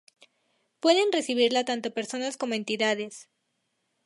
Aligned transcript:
Pueden 0.79 1.11
recibirla 1.11 1.63
tanto 1.63 1.93
personas 1.93 2.35
como 2.35 2.55
entidades. 2.55 3.29